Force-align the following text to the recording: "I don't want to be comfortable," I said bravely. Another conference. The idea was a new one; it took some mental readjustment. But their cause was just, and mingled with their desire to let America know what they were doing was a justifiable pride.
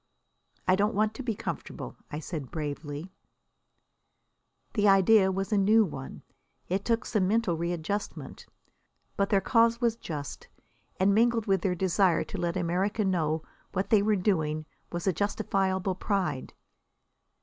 "I 0.67 0.75
don't 0.75 0.95
want 0.95 1.13
to 1.13 1.21
be 1.21 1.35
comfortable," 1.35 1.95
I 2.09 2.17
said 2.17 2.49
bravely. 2.49 2.97
Another 3.01 3.11
conference. 4.73 4.73
The 4.73 4.87
idea 4.87 5.31
was 5.31 5.53
a 5.53 5.59
new 5.59 5.85
one; 5.85 6.23
it 6.67 6.83
took 6.83 7.05
some 7.05 7.27
mental 7.27 7.55
readjustment. 7.55 8.47
But 9.15 9.29
their 9.29 9.41
cause 9.41 9.79
was 9.79 9.95
just, 9.95 10.47
and 10.99 11.13
mingled 11.13 11.45
with 11.45 11.61
their 11.61 11.75
desire 11.75 12.23
to 12.23 12.37
let 12.41 12.57
America 12.57 13.05
know 13.05 13.43
what 13.73 13.91
they 13.91 14.01
were 14.01 14.15
doing 14.15 14.65
was 14.91 15.05
a 15.05 15.13
justifiable 15.13 15.93
pride. 15.93 16.55